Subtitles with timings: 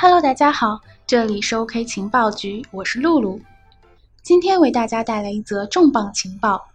[0.00, 3.40] Hello，大家好，这里是 OK 情报局，我是露露。
[4.22, 6.68] 今天为大家带来一则重磅情报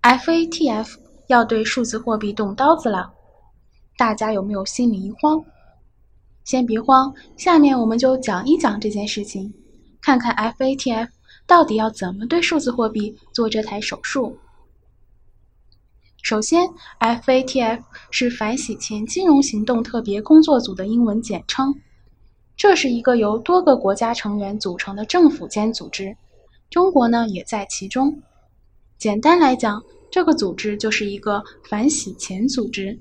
[0.00, 0.94] ：FATF
[1.26, 3.12] 要对数字货币动刀子了。
[3.98, 5.44] 大家有没有心里一慌？
[6.42, 9.52] 先别慌，下面我们就讲一讲这件事情，
[10.00, 11.08] 看看 FATF
[11.46, 14.38] 到底要怎么对数字货币做这台手术。
[16.22, 16.66] 首先
[16.98, 21.74] ，FATF 是反洗钱金融行动特别工作组的英文简称。
[22.56, 26.16] 这是一个由多个国家成员组成的政府间组织，
[26.70, 28.22] 中国呢也在其中。
[28.96, 32.98] 简单来讲，这个组织就是一个反洗钱组织。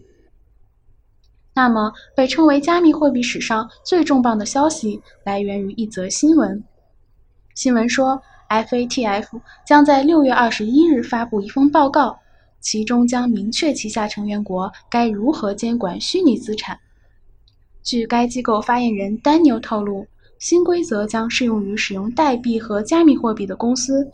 [1.54, 6.64] 那么，被称为加密货币史上最重磅的消息来源于一则新闻。
[7.54, 12.20] 新闻说，FATF 将在六月二十一日发布一封报告。
[12.60, 16.80] 其中将明确旗下成员国该如何监管虚拟资产。
[17.84, 20.08] 据该机构发言人丹尼透露，
[20.40, 24.10] 新规则将适用于使用代币和加密货币的公司，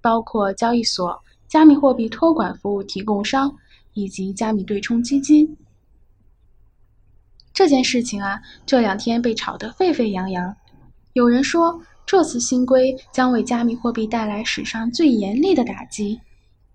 [0.00, 3.54] 包括交易所、加密货币托管服务提供商
[3.94, 5.56] 以及加密对冲基金。
[7.54, 10.54] 这件事情啊，这两天被炒得沸沸扬扬。
[11.12, 16.18] 有人说，这次新规将为加密货币带来史上最严厉的打击。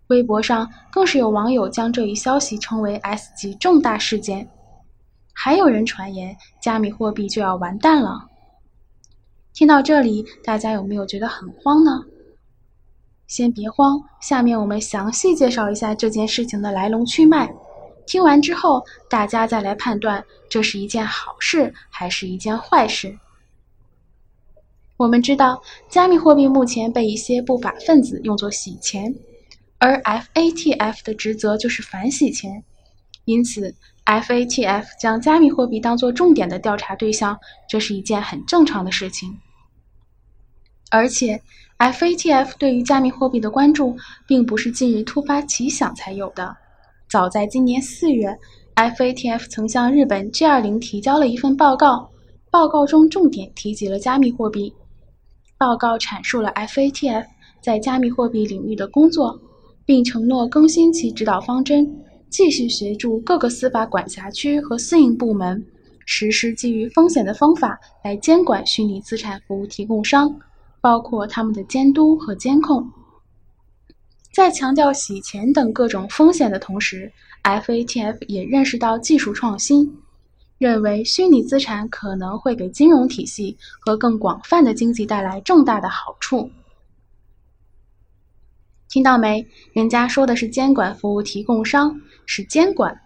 [0.08, 4.48] 微博上更是有网友将这一消息称为 S 级重大事件，
[5.40, 8.28] 还有人传言加密货币就要完蛋了。
[9.54, 12.04] 听到这里，大家有没有觉得很慌呢？
[13.28, 17.54] 先别慌，下面我们详细介绍一下这件事情的来龙去脉。
[18.08, 23.16] 听完之后，大家再来判断这是一件好事还是一件坏事。
[24.98, 29.14] 我们知道，加密货币目前被一些不法分子用作洗钱。
[29.78, 32.64] 而 FATF 的职责就是反洗钱，
[33.26, 33.76] 因此
[34.08, 39.38] FATF 将加密货币当作重点的调查对象，这是一件很正常的事情。
[40.90, 41.42] 而且
[41.78, 46.56] ，FATF 对于加密货币的关注，并不是近日突发奇想才有的。
[47.10, 48.34] 早在今年四月
[48.76, 52.10] ，FATF 曾向日本 G20 提交了一份报告，
[52.50, 54.74] 报告中重点提及了加密货币。
[55.58, 57.26] 报告阐述了 FATF
[57.62, 59.38] 在加密货币领域的工作。
[59.86, 61.90] 并承诺更新其指导方针，
[62.30, 65.66] 继续协助各个司法管辖区和私营部门
[66.06, 70.34] 实施基于风险的方法来监管虚拟资产服务提供商，
[70.82, 72.88] 包括他们的监督和监控。
[74.32, 77.12] 在强调洗钱等各种风险的同时
[77.44, 79.92] ，FATF 也认识到技术创新，
[80.60, 86.50] 认为虚拟资产可能会给金融体系和更广泛的经济带来重大的好处。
[88.90, 89.46] 听到没？
[89.74, 92.98] 人家说的是监管服务提供商，是监管，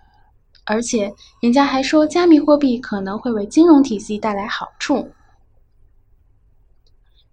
[0.66, 1.12] 而且
[1.42, 5.09] 人家还说加密货币可能会为金融体系带来好处。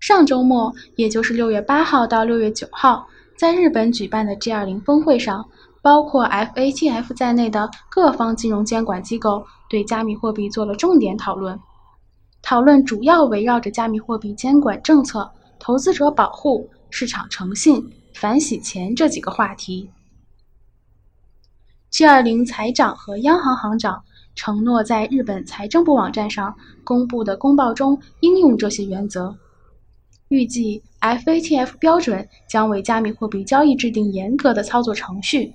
[0.01, 5.45] 上周末，也就是六月八号到六月九号，在日本举办的 G20 峰会上，
[5.83, 11.59] 包括 FATF 在内的各方金融监管机构对加密货币做了重点讨论，
[12.41, 17.85] 讨论主要围绕着加密货币监管政策、投资者保护、市场诚信。
[18.21, 19.89] 反洗钱这几个话题
[21.93, 24.03] ，G20 财长和央行行长
[24.35, 26.53] 承诺在日本财政部网站上
[26.83, 29.39] 公布的公报中应用这些原则。
[30.31, 35.55] 预计 FATF 标准将为加密货币交易制定严格的操作程序，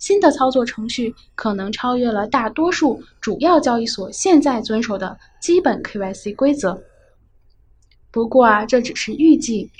[0.00, 6.82] 新的操作程序可能超越了大多数主要交易所现在遵守的基本 KYC 规则。
[8.10, 9.70] 不过啊，这只是预计。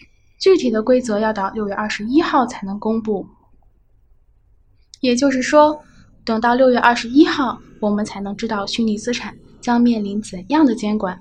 [0.44, 3.26] 具体的规则要到六月二十一号才能公布，
[5.00, 5.82] 也就是说，
[6.22, 11.18] 等到六月二十一号，我们才能知道虚拟资产将面临怎样的监管。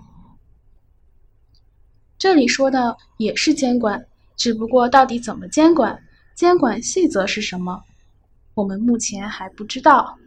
[2.17, 5.97] 这里说的也是监管，只不过到底怎么监管，
[6.35, 7.81] 监管细则是什么，
[8.55, 10.17] 我们目前还不知道。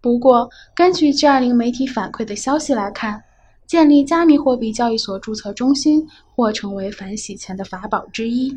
[0.00, 3.25] 不过，根据 G20 媒体反馈的消息来看。
[3.66, 8.56] 建立加密货币交易所注册中心或成为反洗钱的法宝之一。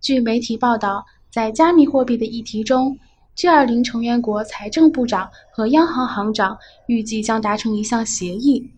[0.00, 2.96] 据媒体报道，在加密货币的议题中
[3.36, 6.56] ，G20 成员国财政部长和央行行长
[6.86, 8.70] 预计将达成一项协议，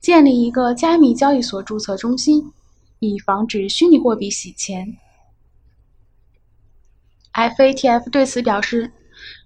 [0.00, 2.52] 建立一个加密交易所注册中心，
[2.98, 4.96] 以防止虚拟货币洗钱。
[7.32, 8.92] FATF 对此表示。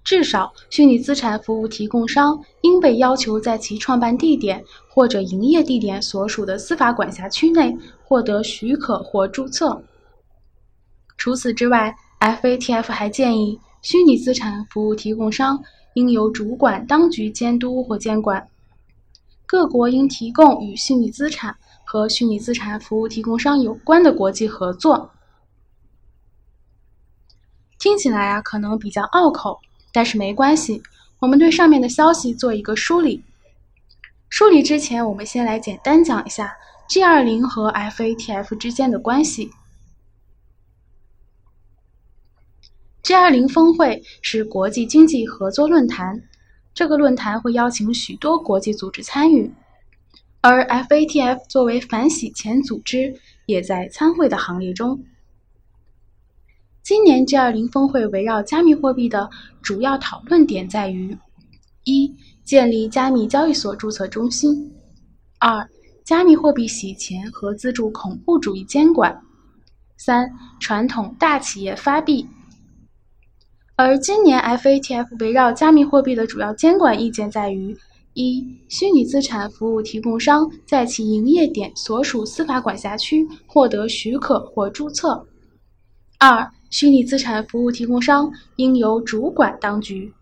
[0.07, 9.83] 至少，虚拟资产服务提供商应被要求在其创办地点或者营业地点所属的司法管辖区内获得许可或注册。
[11.17, 15.61] 除此之外，FATF 还建议虚拟资产服务提供商
[15.95, 18.49] 应由主管当局监督或监管。
[19.45, 25.11] 各国应提供与虚拟资产和虚拟资产服务提供商有关的国际合作。
[27.81, 29.61] 听起来啊，可能比较拗口，
[29.97, 30.83] 但是没关系，
[31.21, 33.23] 我们对上面的消息做一个梳理。
[34.29, 36.55] 梳理之前，我们先来简单讲一下
[36.91, 39.51] G20 和 FATF 之间的关系。
[43.05, 46.23] G20 峰会是国际经济合作论坛，
[46.75, 49.51] 这个论坛会邀请许多国际组织参与，
[50.43, 55.03] 而 FATF 作为反洗钱组织，也在参会的行列中。
[56.87, 59.29] 今年 G20 峰会围绕加密货币的
[59.61, 61.19] 主要讨论点在于：
[61.83, 64.55] 一、建立加密交易所注册中心；
[65.41, 65.69] 二、
[66.05, 69.13] 加密货币洗钱和资助恐怖主义监管；
[69.97, 70.31] 三、
[70.61, 72.25] 传统大企业发币。
[73.75, 77.77] 而今年 FATF 围绕加密货币的主要监管意见在于：
[78.15, 85.27] 一、虚拟资产服务提供商在其营业点所属司法管辖区获得许可或注册；
[86.21, 90.13] 二、虚拟资产服务提供商应由主管当局。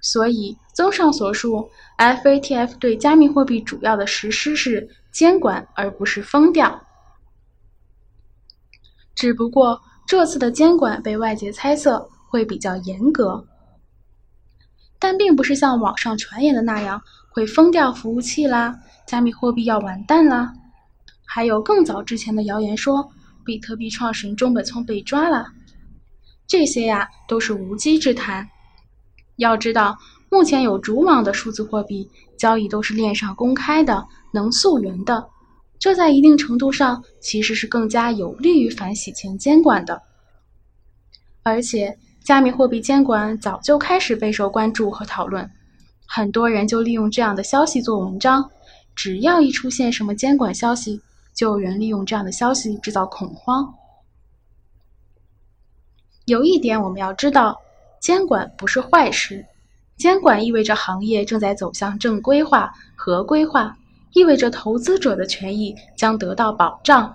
[0.00, 6.86] 所以，综上所述，FATF 对加密货币主要的实施是监管，而不是封掉。
[9.14, 9.80] 只不过。
[10.06, 13.46] 这次的监管被外界猜测会比较严格，
[14.98, 18.76] 但并不是像网上传言的那样会封掉服务器啦，
[19.06, 20.52] 加密货币要完蛋啦。
[21.24, 23.08] 还有更早之前的谣言说
[23.44, 25.46] 比特币创始人中本聪被抓了，
[26.46, 28.48] 这些呀都是无稽之谈。
[29.36, 29.96] 要知道，
[30.30, 35.28] 目前有主网的数字货币交易都是链上公开的，能溯源的。
[35.78, 40.02] 这在一定程度上其实是更加有利于反洗钱监管的，
[41.42, 45.50] 而且加密货币监管早就开始备受关注和讨论，
[46.06, 48.50] 很多人就利用这样的消息做文章，
[48.94, 51.00] 只要一出现什么监管消息，
[51.34, 53.74] 就有人利用这样的消息制造恐慌。
[56.26, 57.58] 有一点我们要知道，
[58.00, 59.44] 监管不是坏事，
[59.96, 63.76] 监管意味着行业正在走向正规化、合规化。
[64.12, 67.14] 意味着投资者的权益将得到保障，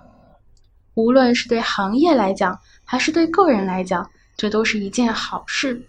[0.94, 5.84] 无论是对行业来讲，还是对个人来讲，这都是一件好事。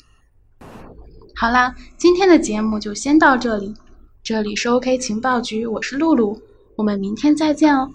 [1.34, 3.74] 好啦，今天的节目就先到这里。
[4.22, 6.38] 这里是 OK 情报局，我是露露，
[6.76, 7.90] 我们明天再见哦。